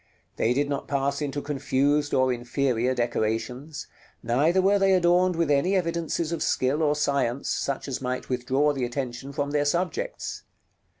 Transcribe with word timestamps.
They 0.37 0.55
did 0.55 0.67
not 0.67 0.87
pass 0.87 1.21
into 1.21 1.43
confused 1.43 2.11
or 2.11 2.33
inferior 2.33 2.95
decorations; 2.95 3.85
neither 4.23 4.59
were 4.59 4.79
they 4.79 4.93
adorned 4.95 5.35
with 5.35 5.51
any 5.51 5.75
evidences 5.75 6.31
of 6.31 6.41
skill 6.41 6.81
or 6.81 6.95
science, 6.95 7.49
such 7.49 7.87
as 7.87 8.01
might 8.01 8.27
withdraw 8.27 8.73
the 8.73 8.83
attention 8.83 9.31
from 9.31 9.51
their 9.51 9.63
subjects. 9.63 10.41